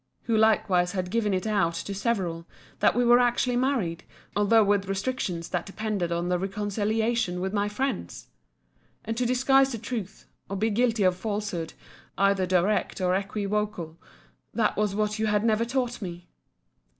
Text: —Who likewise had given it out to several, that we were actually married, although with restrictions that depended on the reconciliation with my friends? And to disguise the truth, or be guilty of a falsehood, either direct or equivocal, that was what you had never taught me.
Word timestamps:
—Who 0.23 0.35
likewise 0.35 0.93
had 0.93 1.11
given 1.11 1.31
it 1.31 1.45
out 1.45 1.75
to 1.75 1.93
several, 1.93 2.47
that 2.79 2.95
we 2.95 3.05
were 3.05 3.19
actually 3.19 3.55
married, 3.55 4.03
although 4.35 4.63
with 4.63 4.87
restrictions 4.87 5.49
that 5.49 5.67
depended 5.67 6.11
on 6.11 6.27
the 6.27 6.39
reconciliation 6.39 7.39
with 7.39 7.53
my 7.53 7.69
friends? 7.69 8.29
And 9.05 9.15
to 9.15 9.27
disguise 9.27 9.73
the 9.73 9.77
truth, 9.77 10.25
or 10.49 10.55
be 10.57 10.71
guilty 10.71 11.03
of 11.03 11.13
a 11.13 11.17
falsehood, 11.17 11.73
either 12.17 12.47
direct 12.47 12.99
or 12.99 13.13
equivocal, 13.13 14.01
that 14.55 14.75
was 14.75 14.95
what 14.95 15.19
you 15.19 15.27
had 15.27 15.43
never 15.45 15.65
taught 15.65 16.01
me. 16.01 16.27